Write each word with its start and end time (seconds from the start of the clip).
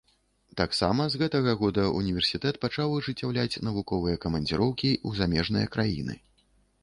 Таксама 0.59 1.01
з 1.15 1.19
гэтага 1.21 1.51
года 1.59 1.83
універсітэт 1.99 2.55
пачаў 2.63 2.97
ажыццяўляць 3.01 3.61
навуковыя 3.67 4.21
камандзіроўкі 4.25 4.91
ў 5.07 5.23
замежныя 5.23 5.67
краіны. 5.77 6.13